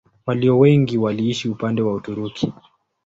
[0.25, 2.53] Walio wengi waliishi upande wa Uturuki.